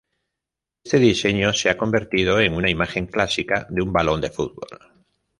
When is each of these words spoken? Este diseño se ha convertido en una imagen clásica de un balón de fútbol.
Este 0.83 0.97
diseño 0.97 1.53
se 1.53 1.69
ha 1.69 1.77
convertido 1.77 2.39
en 2.39 2.53
una 2.55 2.71
imagen 2.71 3.05
clásica 3.05 3.67
de 3.69 3.83
un 3.83 3.93
balón 3.93 4.19
de 4.19 4.31
fútbol. 4.31 5.05